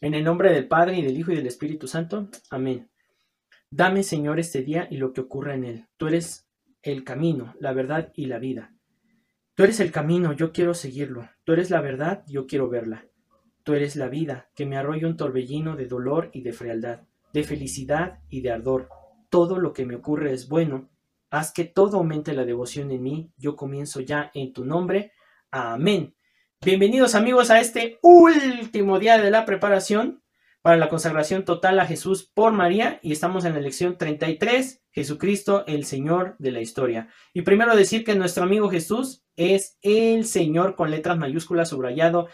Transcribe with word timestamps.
En 0.00 0.14
el 0.14 0.22
nombre 0.22 0.52
del 0.52 0.68
Padre 0.68 0.96
y 0.96 1.02
del 1.02 1.18
Hijo 1.18 1.32
y 1.32 1.36
del 1.36 1.46
Espíritu 1.48 1.88
Santo. 1.88 2.28
Amén. 2.50 2.88
Dame, 3.70 4.04
Señor, 4.04 4.38
este 4.38 4.62
día 4.62 4.86
y 4.90 4.96
lo 4.96 5.12
que 5.12 5.20
ocurra 5.20 5.54
en 5.54 5.64
él. 5.64 5.86
Tú 5.96 6.06
eres 6.06 6.48
el 6.82 7.02
camino, 7.02 7.54
la 7.58 7.72
verdad 7.72 8.12
y 8.14 8.26
la 8.26 8.38
vida. 8.38 8.74
Tú 9.54 9.64
eres 9.64 9.80
el 9.80 9.90
camino, 9.90 10.32
yo 10.32 10.52
quiero 10.52 10.72
seguirlo. 10.72 11.28
Tú 11.42 11.52
eres 11.52 11.70
la 11.70 11.80
verdad, 11.80 12.22
yo 12.28 12.46
quiero 12.46 12.68
verla. 12.68 13.06
Tú 13.64 13.74
eres 13.74 13.96
la 13.96 14.08
vida, 14.08 14.50
que 14.54 14.66
me 14.66 14.76
arrolla 14.76 15.08
un 15.08 15.16
torbellino 15.16 15.74
de 15.74 15.86
dolor 15.86 16.30
y 16.32 16.42
de 16.42 16.52
frialdad, 16.52 17.02
de 17.32 17.42
felicidad 17.42 18.20
y 18.28 18.40
de 18.40 18.52
ardor. 18.52 18.88
Todo 19.28 19.58
lo 19.58 19.72
que 19.72 19.84
me 19.84 19.96
ocurre 19.96 20.32
es 20.32 20.48
bueno. 20.48 20.88
Haz 21.30 21.52
que 21.52 21.64
todo 21.64 21.98
aumente 21.98 22.32
la 22.34 22.44
devoción 22.44 22.92
en 22.92 23.02
mí. 23.02 23.32
Yo 23.36 23.56
comienzo 23.56 24.00
ya 24.00 24.30
en 24.32 24.52
tu 24.52 24.64
nombre. 24.64 25.12
Amén. 25.50 26.14
Bienvenidos 26.60 27.14
amigos 27.14 27.50
a 27.50 27.60
este 27.60 28.00
último 28.02 28.98
día 28.98 29.16
de 29.16 29.30
la 29.30 29.44
preparación 29.44 30.24
para 30.60 30.76
la 30.76 30.88
consagración 30.88 31.44
total 31.44 31.78
a 31.78 31.86
Jesús 31.86 32.32
por 32.34 32.52
María. 32.52 32.98
Y 33.00 33.12
estamos 33.12 33.44
en 33.44 33.54
la 33.54 33.60
lección 33.60 33.96
33, 33.96 34.82
Jesucristo 34.90 35.64
el 35.68 35.84
Señor 35.84 36.34
de 36.40 36.50
la 36.50 36.60
historia. 36.60 37.10
Y 37.32 37.42
primero 37.42 37.76
decir 37.76 38.02
que 38.02 38.16
nuestro 38.16 38.42
amigo 38.42 38.68
Jesús 38.68 39.24
es 39.36 39.78
el 39.82 40.24
Señor 40.24 40.74
con 40.74 40.90
letras 40.90 41.16
mayúsculas 41.16 41.68
subrayado 41.68 42.26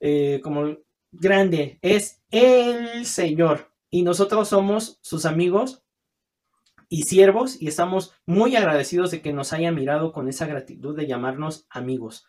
eh, 0.00 0.40
como 0.42 0.78
grande, 1.12 1.78
es 1.80 2.20
el 2.32 3.06
Señor. 3.06 3.72
Y 3.90 4.02
nosotros 4.02 4.48
somos 4.48 4.98
sus 5.02 5.24
amigos 5.24 5.84
y 6.88 7.02
siervos 7.04 7.60
y 7.60 7.68
estamos 7.68 8.12
muy 8.26 8.56
agradecidos 8.56 9.12
de 9.12 9.22
que 9.22 9.32
nos 9.32 9.52
haya 9.52 9.70
mirado 9.70 10.12
con 10.12 10.28
esa 10.28 10.46
gratitud 10.46 10.96
de 10.96 11.06
llamarnos 11.06 11.66
amigos, 11.70 12.26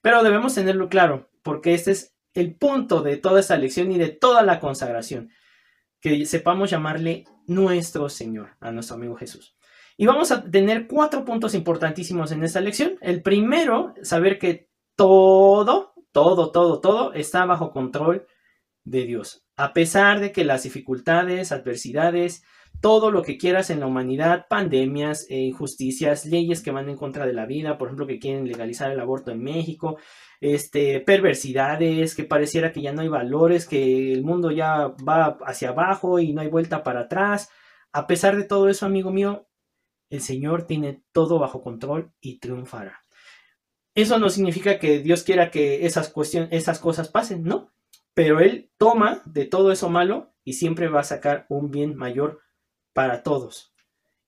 Pero 0.00 0.22
debemos 0.22 0.54
tenerlo 0.54 0.88
claro, 0.88 1.30
porque 1.42 1.74
este 1.74 1.92
es 1.92 2.14
el 2.34 2.54
punto 2.54 3.02
de 3.02 3.16
toda 3.16 3.40
esta 3.40 3.56
lección 3.56 3.92
y 3.92 3.98
de 3.98 4.08
toda 4.08 4.42
la 4.42 4.60
consagración, 4.60 5.30
que 6.00 6.26
sepamos 6.26 6.70
llamarle 6.70 7.24
nuestro 7.46 8.08
Señor, 8.08 8.56
a 8.60 8.72
nuestro 8.72 8.96
amigo 8.96 9.16
Jesús. 9.16 9.56
Y 9.96 10.06
vamos 10.06 10.32
a 10.32 10.42
tener 10.42 10.88
cuatro 10.88 11.24
puntos 11.24 11.54
importantísimos 11.54 12.32
en 12.32 12.42
esta 12.42 12.60
lección. 12.60 12.98
El 13.00 13.22
primero, 13.22 13.94
saber 14.02 14.38
que 14.38 14.68
todo, 14.96 15.94
todo, 16.10 16.50
todo, 16.50 16.80
todo 16.80 17.12
está 17.12 17.44
bajo 17.46 17.70
control 17.70 18.26
de 18.82 19.04
Dios. 19.04 19.43
A 19.56 19.72
pesar 19.72 20.20
de 20.20 20.32
que 20.32 20.44
las 20.44 20.64
dificultades, 20.64 21.52
adversidades, 21.52 22.42
todo 22.80 23.10
lo 23.10 23.22
que 23.22 23.38
quieras 23.38 23.70
en 23.70 23.80
la 23.80 23.86
humanidad, 23.86 24.46
pandemias, 24.48 25.26
eh, 25.30 25.38
injusticias, 25.38 26.26
leyes 26.26 26.62
que 26.62 26.70
van 26.70 26.88
en 26.88 26.96
contra 26.96 27.24
de 27.24 27.32
la 27.32 27.46
vida, 27.46 27.78
por 27.78 27.88
ejemplo, 27.88 28.06
que 28.06 28.18
quieren 28.18 28.46
legalizar 28.46 28.90
el 28.90 29.00
aborto 29.00 29.30
en 29.30 29.42
México, 29.42 29.98
este, 30.40 31.00
perversidades, 31.00 32.14
que 32.14 32.24
pareciera 32.24 32.72
que 32.72 32.82
ya 32.82 32.92
no 32.92 33.02
hay 33.02 33.08
valores, 33.08 33.66
que 33.66 34.12
el 34.12 34.22
mundo 34.24 34.50
ya 34.50 34.88
va 35.08 35.38
hacia 35.46 35.70
abajo 35.70 36.18
y 36.18 36.32
no 36.32 36.40
hay 36.42 36.48
vuelta 36.48 36.82
para 36.82 37.02
atrás. 37.02 37.48
A 37.92 38.06
pesar 38.06 38.36
de 38.36 38.44
todo 38.44 38.68
eso, 38.68 38.86
amigo 38.86 39.10
mío, 39.10 39.46
el 40.10 40.20
Señor 40.20 40.66
tiene 40.66 41.02
todo 41.12 41.38
bajo 41.38 41.62
control 41.62 42.12
y 42.20 42.38
triunfará. 42.38 43.00
Eso 43.94 44.18
no 44.18 44.28
significa 44.28 44.78
que 44.78 44.98
Dios 44.98 45.22
quiera 45.22 45.50
que 45.50 45.86
esas 45.86 46.08
cuestiones, 46.10 46.50
esas 46.52 46.80
cosas 46.80 47.08
pasen, 47.08 47.44
¿no? 47.44 47.73
Pero 48.14 48.40
Él 48.40 48.70
toma 48.78 49.22
de 49.26 49.44
todo 49.44 49.72
eso 49.72 49.90
malo 49.90 50.32
y 50.44 50.54
siempre 50.54 50.88
va 50.88 51.00
a 51.00 51.04
sacar 51.04 51.46
un 51.48 51.70
bien 51.70 51.96
mayor 51.96 52.40
para 52.92 53.22
todos. 53.22 53.74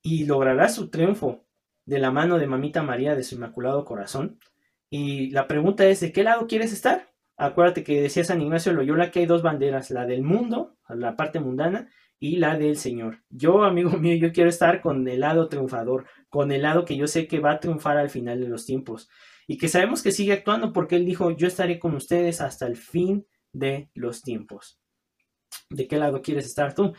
Y 0.03 0.25
logrará 0.25 0.69
su 0.69 0.91
triunfo 0.91 1.47
de 1.85 1.99
la 1.99 2.11
mano 2.11 2.39
de 2.39 2.47
Mamita 2.47 2.83
María 2.83 3.15
de 3.15 3.23
su 3.25 3.37
Inmaculado 3.37 3.85
Corazón. 3.85 4.39
Y 4.91 5.31
la 5.31 5.47
pregunta 5.47 5.87
es, 5.87 6.01
¿de 6.01 6.13
qué 6.13 6.25
lado 6.25 6.47
quieres 6.47 6.73
estar? 6.73 7.13
Acuérdate 7.37 7.85
que 7.85 8.01
decía 8.01 8.25
San 8.25 8.41
Ignacio 8.41 8.73
Loyola 8.73 9.11
que 9.11 9.21
hay 9.21 9.27
dos 9.27 9.43
banderas, 9.43 9.91
la 9.91 10.07
del 10.07 10.23
mundo, 10.23 10.77
la 10.89 11.17
parte 11.17 11.39
mundana, 11.39 11.89
y 12.19 12.37
la 12.37 12.57
del 12.57 12.77
Señor. 12.77 13.23
Yo, 13.31 13.65
amigo 13.65 13.91
mío, 13.91 14.17
yo 14.17 14.33
quiero 14.33 14.49
estar 14.49 14.81
con 14.81 15.07
el 15.07 15.21
lado 15.21 15.49
triunfador, 15.49 16.07
con 16.29 16.51
el 16.51 16.63
lado 16.63 16.85
que 16.85 16.97
yo 16.97 17.07
sé 17.07 17.27
que 17.29 17.41
va 17.41 17.53
a 17.53 17.61
triunfar 17.61 17.99
al 17.99 18.11
final 18.11 18.41
de 18.41 18.49
los 18.49 18.67
tiempos 18.67 19.09
y 19.47 19.59
que 19.59 19.69
sabemos 19.69 20.03
que 20.03 20.13
sigue 20.13 20.33
actuando 20.33 20.73
porque 20.73 20.97
Él 20.97 21.05
dijo, 21.05 21.31
yo 21.31 21.47
estaré 21.47 21.79
con 21.79 21.95
ustedes 21.95 22.41
hasta 22.41 22.67
el 22.67 22.77
fin 22.77 23.27
de 23.59 23.91
los 23.95 24.23
tiempos. 24.23 24.79
¿De 25.71 25.89
qué 25.89 25.97
lado 25.97 26.23
quieres 26.23 26.47
estar 26.47 26.75
tú? 26.75 26.95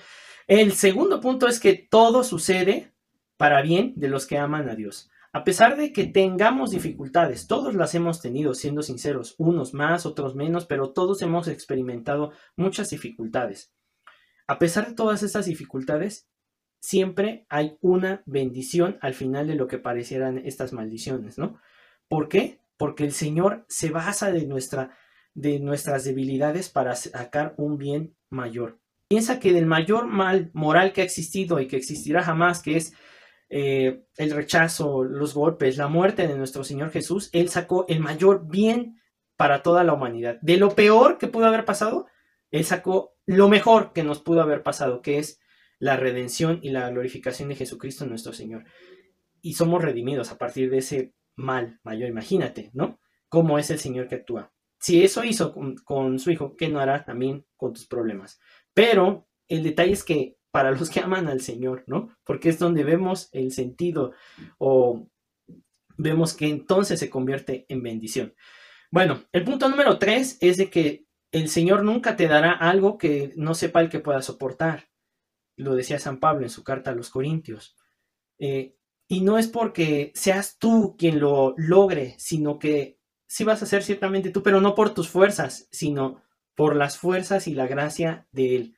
El 0.47 0.73
segundo 0.73 1.19
punto 1.22 1.47
es 1.47 1.59
que 1.59 1.73
todo 1.73 2.23
sucede 2.23 2.94
para 3.38 3.62
bien 3.62 3.94
de 3.95 4.09
los 4.09 4.25
que 4.25 4.38
aman 4.38 4.69
a 4.69 4.75
Dios. 4.75 5.09
A 5.34 5.44
pesar 5.44 5.78
de 5.78 5.94
que 5.94 6.06
tengamos 6.06 6.72
dificultades, 6.72 7.47
todos 7.47 7.75
las 7.75 7.94
hemos 7.94 8.22
tenido, 8.22 8.53
siendo 8.53 8.81
sinceros, 8.81 9.35
unos 9.38 9.73
más, 9.73 10.06
otros 10.06 10.35
menos, 10.35 10.66
pero 10.66 10.94
todos 10.94 11.22
hemos 11.22 11.47
experimentado 11.47 12.31
muchas 12.56 12.89
dificultades. 12.89 13.72
A 14.47 14.57
pesar 14.57 14.88
de 14.88 14.95
todas 14.95 15.24
estas 15.24 15.45
dificultades, 15.45 16.28
siempre 16.79 17.45
hay 17.50 17.78
una 17.81 18.24
bendición 18.25 18.97
al 19.01 19.13
final 19.13 19.47
de 19.47 19.56
lo 19.56 19.68
que 19.68 19.78
parecieran 19.78 20.39
estas 20.39 20.74
maldiciones, 20.74 21.38
¿no? 21.38 21.59
¿Por 22.07 22.29
qué? 22.29 22.62
Porque 22.78 23.03
el 23.03 23.12
Señor 23.12 23.66
se 23.68 23.89
basa 23.89 24.31
de, 24.31 24.45
nuestra, 24.45 24.97
de 25.38 25.59
nuestras 25.59 26.03
debilidades 26.03 26.68
para 26.68 26.96
sacar 26.96 27.53
un 27.58 27.78
bien 27.78 28.16
mayor. 28.31 28.80
Piensa 29.08 29.40
que 29.40 29.53
del 29.53 29.68
mayor 29.68 30.08
mal 30.08 30.50
moral 30.53 30.94
que 30.94 31.02
ha 31.02 31.03
existido 31.03 31.59
y 31.59 31.68
que 31.68 31.78
existirá 31.78 32.24
jamás, 32.24 32.64
que 32.64 32.75
es 32.75 32.94
eh, 33.50 34.02
el 34.18 34.31
rechazo, 34.31 35.03
los 35.03 35.36
golpes, 35.36 35.78
la 35.78 35.88
muerte 35.88 36.28
de 36.28 36.36
nuestro 36.36 36.64
Señor 36.64 36.90
Jesús, 36.90 37.30
Él 37.34 37.50
sacó 37.50 37.86
el 37.88 38.00
mayor 38.00 38.48
bien 38.48 39.00
para 39.36 39.62
toda 39.62 39.84
la 39.84 39.94
humanidad. 39.94 40.40
De 40.42 40.58
lo 40.58 40.72
peor 40.72 41.20
que 41.20 41.28
pudo 41.28 41.46
haber 41.46 41.66
pasado, 41.66 42.08
Él 42.50 42.66
sacó 42.66 43.16
lo 43.28 43.48
mejor 43.48 43.94
que 43.94 44.04
nos 44.04 44.19
pudo 44.19 44.42
haber 44.42 44.64
pasado, 44.64 45.04
que 45.04 45.19
es 45.19 45.40
la 45.78 45.98
redención 45.98 46.59
y 46.64 46.72
la 46.72 46.90
glorificación 46.90 47.50
de 47.50 47.56
Jesucristo 47.56 48.08
nuestro 48.08 48.34
Señor. 48.34 48.66
Y 49.40 49.54
somos 49.54 49.84
redimidos 49.84 50.31
a 50.31 50.40
partir 50.40 50.72
de 50.72 50.80
ese 50.80 51.14
mal 51.36 51.80
mayor, 51.84 52.09
imagínate, 52.09 52.72
¿no? 52.74 53.00
¿Cómo 53.30 53.59
es 53.59 53.69
el 53.69 53.78
Señor 53.78 54.08
que 54.08 54.16
actúa? 54.16 54.52
Si 54.88 55.03
eso 55.03 55.25
hizo 55.25 55.53
con, 55.84 56.18
su 56.18 56.31
hijo, 56.31 56.56
¿qué 56.56 56.70
no 56.70 56.80
hará 56.80 57.03
también 57.03 57.46
con 57.58 57.74
tus 57.74 57.86
problemas? 57.86 58.40
Pero 58.74 59.28
el 59.50 59.62
detalle 59.62 59.92
es 59.92 60.06
que 60.06 60.38
para 60.50 60.72
los 60.72 60.90
que 60.90 61.02
aman 61.02 61.28
al 61.28 61.42
Señor, 61.42 61.84
¿no? 61.88 62.16
Porque 62.24 62.48
es 62.48 62.58
donde 62.58 62.86
vemos 62.86 63.28
el 63.34 63.52
sentido 63.52 64.14
o 64.58 65.09
vemos 65.98 66.34
que 66.34 66.48
entonces 66.48 67.02
se 67.02 67.09
convierte 67.09 67.66
en 67.68 67.84
bendición. 67.84 68.34
Bueno, 68.90 69.25
el 69.34 69.44
punto 69.44 69.68
número 69.68 70.00
tres 70.00 70.38
es 70.40 70.56
de 70.56 70.70
que 70.70 71.06
el 71.34 71.50
Señor 71.50 71.84
nunca 71.84 72.16
te 72.16 72.30
dará 72.30 72.54
algo 72.54 72.98
que 72.98 73.34
no 73.36 73.56
sepa 73.56 73.81
el 73.81 73.90
que 73.90 74.00
pueda 74.00 74.22
soportar. 74.22 74.88
Lo 75.58 75.75
decía 75.75 76.00
San 76.00 76.22
Pablo 76.22 76.44
en 76.44 76.50
su 76.50 76.64
carta 76.64 76.92
a 76.92 76.96
los 76.96 77.09
Corintios. 77.09 77.75
Eh, 78.40 78.78
y 79.09 79.19
no 79.19 79.38
es 79.38 79.50
porque 79.50 80.14
seas 80.16 80.58
tú 80.58 80.96
quien 80.98 81.19
lo 81.19 81.56
logre, 81.58 82.16
sino 82.19 82.58
que 82.58 82.97
sí 83.27 83.43
vas 83.43 83.61
a 83.61 83.65
ser 83.65 83.83
ciertamente 83.83 84.31
tú, 84.31 84.41
pero 84.41 84.61
no 84.61 84.73
por 84.73 84.93
tus 84.93 85.09
fuerzas, 85.09 85.67
sino 85.71 86.23
por 86.55 86.75
las 86.75 86.97
fuerzas 86.97 87.47
y 87.47 87.53
la 87.53 87.67
gracia 87.67 88.27
de 88.31 88.55
Él. 88.55 88.77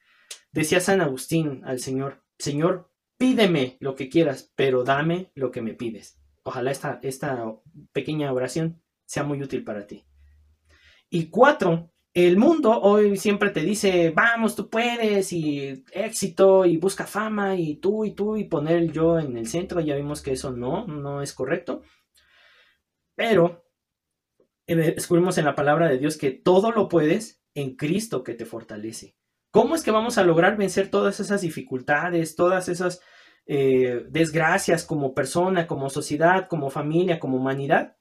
Decía 0.52 0.82
San 0.82 1.02
Agustín 1.02 1.62
al 1.64 1.80
Señor, 1.80 2.24
Señor, 2.38 2.92
pídeme 3.18 3.78
lo 3.80 3.96
que 3.96 4.10
quieras, 4.10 4.52
pero 4.56 4.84
dame 4.84 5.32
lo 5.36 5.52
que 5.52 5.62
me 5.62 5.74
pides. 5.74 6.20
Ojalá 6.44 6.72
esta, 6.72 7.00
esta 7.04 7.46
pequeña 7.94 8.34
oración 8.34 8.82
sea 9.06 9.24
muy 9.24 9.42
útil 9.42 9.64
para 9.64 9.86
ti. 9.86 10.06
Y 11.10 11.30
cuatro, 11.30 11.92
el 12.14 12.38
mundo 12.38 12.80
hoy 12.82 13.18
siempre 13.18 13.52
te 13.52 13.62
dice, 13.62 14.12
vamos, 14.12 14.56
tú 14.56 14.70
puedes, 14.70 15.32
y 15.32 15.84
éxito, 15.92 16.66
y 16.66 16.78
busca 16.78 17.06
fama, 17.06 17.56
y 17.56 17.76
tú, 17.76 18.04
y 18.06 18.12
tú, 18.14 18.36
y 18.36 18.46
poner 18.46 18.78
el 18.78 18.92
yo 18.92 19.20
en 19.20 19.38
el 19.38 19.48
centro. 19.48 19.80
Ya 19.80 19.96
vimos 19.96 20.22
que 20.22 20.34
eso 20.34 20.52
no, 20.52 20.86
no 20.88 21.22
es 21.22 21.34
correcto. 21.34 21.82
Pero 23.16 23.69
descubrimos 24.76 25.38
en 25.38 25.46
la 25.46 25.56
palabra 25.56 25.88
de 25.88 25.98
Dios 25.98 26.18
que 26.18 26.32
todo 26.32 26.72
lo 26.72 26.88
puedes 26.90 27.42
en 27.54 27.76
Cristo 27.76 28.24
que 28.24 28.34
te 28.34 28.46
fortalece. 28.46 29.16
¿Cómo 29.52 29.76
es 29.76 29.84
que 29.84 29.92
vamos 29.92 30.18
a 30.18 30.24
lograr 30.24 30.58
vencer 30.58 30.90
todas 30.90 31.20
esas 31.20 31.42
dificultades, 31.42 32.36
todas 32.36 32.70
esas 32.70 33.02
eh, 33.46 34.06
desgracias 34.10 34.86
como 34.86 35.14
persona, 35.16 35.66
como 35.66 35.90
sociedad, 35.90 36.48
como 36.48 36.70
familia, 36.70 37.20
como 37.20 37.38
humanidad? 37.38 37.98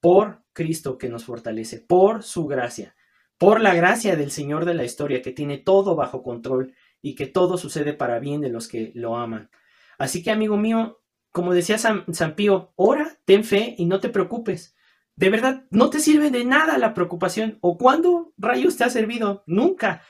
Por 0.00 0.42
Cristo 0.52 0.98
que 0.98 1.08
nos 1.08 1.24
fortalece, 1.24 1.80
por 1.80 2.22
su 2.22 2.46
gracia 2.46 2.96
por 3.38 3.60
la 3.60 3.74
gracia 3.74 4.16
del 4.16 4.30
Señor 4.30 4.64
de 4.64 4.74
la 4.74 4.84
historia, 4.84 5.22
que 5.22 5.32
tiene 5.32 5.58
todo 5.58 5.94
bajo 5.94 6.22
control 6.22 6.74
y 7.02 7.14
que 7.14 7.26
todo 7.26 7.58
sucede 7.58 7.92
para 7.92 8.18
bien 8.18 8.40
de 8.40 8.48
los 8.48 8.68
que 8.68 8.92
lo 8.94 9.16
aman. 9.16 9.50
Así 9.98 10.22
que, 10.22 10.30
amigo 10.30 10.56
mío, 10.56 11.00
como 11.30 11.52
decía 11.52 11.78
San, 11.78 12.04
Pío, 12.34 12.72
ora, 12.76 13.18
ten 13.24 13.44
fe 13.44 13.74
y 13.76 13.86
no 13.86 14.00
te 14.00 14.08
preocupes. 14.08 14.75
De 15.16 15.30
verdad, 15.30 15.64
no 15.70 15.88
te 15.88 15.98
sirve 15.98 16.30
de 16.30 16.44
nada 16.44 16.76
la 16.76 16.92
preocupación. 16.92 17.58
¿O 17.62 17.78
cuándo 17.78 18.34
rayos 18.36 18.76
te 18.76 18.84
ha 18.84 18.90
servido? 18.90 19.42
Nunca. 19.46 20.02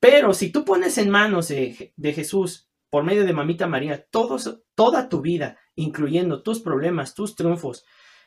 Pero 0.00 0.34
si 0.34 0.50
tú 0.50 0.64
pones 0.64 0.98
en 0.98 1.10
manos 1.10 1.48
de, 1.48 1.94
Jesús, 2.12 2.68
por 2.90 3.04
medio 3.04 3.24
de 3.24 3.32
Mamita 3.32 3.66
María, 3.66 4.04
todos, 4.10 4.62
toda 4.74 5.08
tu 5.08 5.20
vida, 5.20 5.58
incluyendo 5.76 6.42
tus 6.42 6.60
problemas, 6.60 7.14
tus 7.14 7.36
triunfos, 7.36 7.84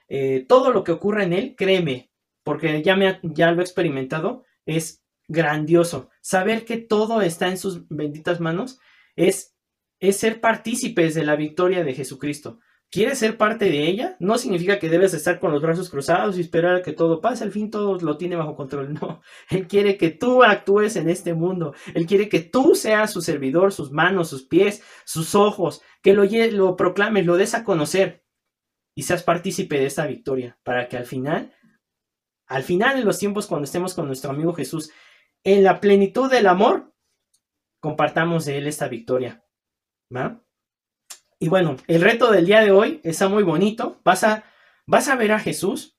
eh, 0.07 0.45
todo 0.47 0.71
lo 0.71 0.83
que 0.83 0.93
ocurra 0.93 1.23
en 1.23 1.33
Él, 1.33 1.55
créeme, 1.57 2.11
porque 2.43 2.81
ya, 2.81 2.95
me, 2.95 3.19
ya 3.23 3.51
lo 3.51 3.61
he 3.61 3.63
experimentado, 3.63 4.43
es 4.65 5.03
grandioso. 5.27 6.09
saber 6.21 6.65
que 6.65 6.77
todo 6.77 7.21
está 7.21 7.47
en 7.47 7.57
sus 7.57 7.87
benditas 7.87 8.39
manos, 8.39 8.79
es, 9.15 9.55
es 9.99 10.17
ser 10.17 10.41
partícipes 10.41 11.13
de 11.13 11.23
la 11.23 11.35
victoria 11.35 11.83
de 11.83 11.93
Jesucristo. 11.93 12.59
¿Quieres 12.91 13.19
ser 13.19 13.37
parte 13.37 13.65
de 13.65 13.87
ella? 13.87 14.17
No 14.19 14.37
significa 14.37 14.77
que 14.77 14.89
debes 14.89 15.13
estar 15.13 15.39
con 15.39 15.53
los 15.53 15.61
brazos 15.61 15.89
cruzados 15.89 16.37
y 16.37 16.41
esperar 16.41 16.75
a 16.75 16.81
que 16.81 16.91
todo 16.91 17.21
pase. 17.21 17.45
Al 17.45 17.51
fin 17.53 17.71
todo 17.71 17.97
lo 17.97 18.17
tiene 18.17 18.35
bajo 18.35 18.57
control. 18.57 18.93
No. 18.93 19.21
Él 19.49 19.65
quiere 19.65 19.97
que 19.97 20.09
tú 20.09 20.43
actúes 20.43 20.97
en 20.97 21.07
este 21.07 21.33
mundo. 21.33 21.73
Él 21.95 22.05
quiere 22.05 22.27
que 22.27 22.41
tú 22.41 22.75
seas 22.75 23.09
su 23.09 23.21
servidor, 23.21 23.71
sus 23.71 23.91
manos, 23.91 24.27
sus 24.27 24.43
pies, 24.43 24.83
sus 25.05 25.35
ojos. 25.35 25.81
Que 26.03 26.13
lo, 26.13 26.25
lo 26.25 26.75
proclames, 26.75 27.25
lo 27.25 27.37
des 27.37 27.55
a 27.55 27.63
conocer. 27.63 28.25
Y 28.93 29.03
seas 29.03 29.23
partícipe 29.23 29.79
de 29.79 29.85
esta 29.85 30.05
victoria. 30.05 30.59
Para 30.61 30.89
que 30.89 30.97
al 30.97 31.05
final, 31.05 31.53
al 32.45 32.63
final 32.63 32.99
en 32.99 33.05
los 33.05 33.19
tiempos 33.19 33.47
cuando 33.47 33.63
estemos 33.63 33.93
con 33.93 34.07
nuestro 34.07 34.31
amigo 34.31 34.53
Jesús, 34.53 34.91
en 35.45 35.63
la 35.63 35.79
plenitud 35.79 36.29
del 36.29 36.45
amor, 36.45 36.93
compartamos 37.79 38.43
de 38.43 38.57
él 38.57 38.67
esta 38.67 38.89
victoria. 38.89 39.45
¿Va? 40.13 40.43
Y 41.41 41.49
bueno, 41.49 41.75
el 41.87 42.01
reto 42.01 42.31
del 42.31 42.45
día 42.45 42.61
de 42.61 42.69
hoy 42.69 43.01
está 43.03 43.27
muy 43.27 43.41
bonito. 43.41 43.99
Vas 44.03 44.23
a, 44.23 44.43
vas 44.85 45.07
a 45.07 45.15
ver 45.15 45.31
a 45.31 45.39
Jesús, 45.39 45.97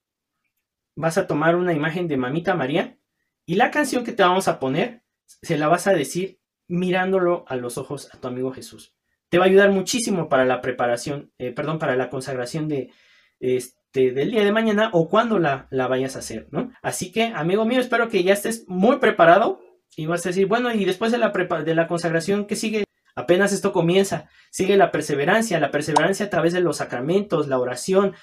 vas 0.95 1.19
a 1.19 1.27
tomar 1.27 1.57
una 1.57 1.73
imagen 1.73 2.07
de 2.07 2.17
Mamita 2.17 2.55
María 2.55 2.97
y 3.45 3.57
la 3.57 3.73
canción 3.73 4.05
que 4.05 4.13
te 4.13 4.23
vamos 4.23 4.47
a 4.47 4.61
poner 4.61 5.03
se 5.27 5.59
la 5.59 5.67
vas 5.67 5.89
a 5.89 5.95
decir 5.95 6.39
mirándolo 6.69 7.45
a 7.49 7.57
los 7.57 7.77
ojos 7.77 8.09
a 8.15 8.21
tu 8.21 8.29
amigo 8.29 8.53
Jesús. 8.53 8.95
Te 9.31 9.39
va 9.39 9.47
a 9.47 9.49
ayudar 9.49 9.73
muchísimo 9.73 10.29
para 10.29 10.45
la 10.45 10.61
preparación, 10.61 11.33
eh, 11.39 11.51
perdón, 11.51 11.81
para 11.81 11.97
la 11.97 12.09
consagración 12.09 12.69
de, 12.69 12.93
este, 13.41 14.13
del 14.13 14.31
día 14.31 14.45
de 14.45 14.53
mañana 14.53 14.91
o 14.93 15.09
cuando 15.09 15.41
la, 15.41 15.67
la 15.71 15.89
vayas 15.89 16.15
a 16.15 16.21
hacer, 16.21 16.47
¿no? 16.53 16.71
Así 16.83 17.11
que, 17.11 17.25
amigo 17.35 17.65
mío, 17.65 17.81
espero 17.81 18.09
que 18.09 18.23
ya 18.23 18.33
estés 18.33 18.65
muy 18.69 19.01
preparado 19.01 19.61
y 19.97 20.07
vas 20.07 20.25
a 20.25 20.29
decir, 20.29 20.47
bueno, 20.47 20.73
y 20.73 20.85
después 20.85 21.11
de 21.11 21.19
la, 21.19 21.31
de 21.31 21.75
la 21.75 21.89
consagración, 21.89 22.47
¿qué 22.47 22.55
sigue? 22.55 22.85
Apenas 23.15 23.53
esto 23.53 23.73
comienza, 23.73 24.29
sigue 24.51 24.77
la 24.77 24.91
perseverancia, 24.91 25.61
la 25.61 25.71
perseverancia 25.71 26.27
a 26.27 26.31
través 26.31 26.53
de 26.53 26.61
los 26.61 26.79
sacramentos, 26.79 27.49
la 27.49 27.59
oración, 27.59 28.15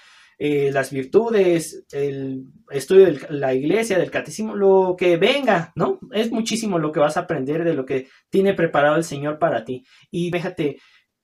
eh, 0.41 0.71
las 0.71 0.91
virtudes, 0.91 1.85
el 1.91 2.45
estudio 2.69 3.07
de 3.07 3.27
la 3.29 3.53
iglesia, 3.53 3.99
del 3.99 4.09
catecismo, 4.09 4.55
lo 4.55 4.95
que 4.97 5.17
venga, 5.17 5.73
¿no? 5.75 5.99
Es 6.13 6.31
muchísimo 6.31 6.79
lo 6.79 6.91
que 6.91 7.01
vas 7.01 7.17
a 7.17 7.21
aprender 7.21 7.65
de 7.65 7.73
lo 7.73 7.85
que 7.85 8.07
tiene 8.29 8.53
preparado 8.53 8.95
el 8.95 9.03
Señor 9.03 9.37
para 9.37 9.65
ti. 9.65 9.85
Y 10.09 10.31
déjate 10.31 10.77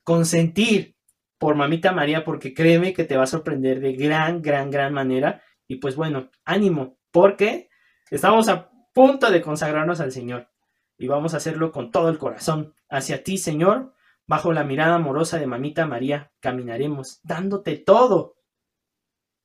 consentir 0.03 0.95
por 1.37 1.55
Mamita 1.55 1.91
María, 1.91 2.25
porque 2.25 2.53
créeme 2.53 2.93
que 2.93 3.05
te 3.05 3.17
va 3.17 3.23
a 3.23 3.27
sorprender 3.27 3.79
de 3.79 3.93
gran, 3.93 4.41
gran, 4.41 4.69
gran 4.69 4.93
manera. 4.93 5.41
Y 5.67 5.77
pues 5.77 5.95
bueno, 5.95 6.29
ánimo, 6.43 6.97
porque 7.11 7.69
estamos 8.11 8.49
a 8.49 8.69
punto 8.93 9.31
de 9.31 9.41
consagrarnos 9.41 10.01
al 10.01 10.11
Señor 10.11 10.49
y 10.97 11.07
vamos 11.07 11.33
a 11.33 11.37
hacerlo 11.37 11.71
con 11.71 11.91
todo 11.91 12.09
el 12.09 12.17
corazón. 12.17 12.73
Hacia 12.89 13.23
ti, 13.23 13.37
Señor, 13.37 13.93
bajo 14.27 14.53
la 14.53 14.63
mirada 14.63 14.95
amorosa 14.95 15.37
de 15.37 15.47
Mamita 15.47 15.85
María, 15.85 16.31
caminaremos, 16.39 17.19
dándote 17.23 17.77
todo 17.77 18.37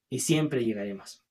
y 0.08 0.20
siempre 0.20 0.64
llegaremos. 0.64 1.24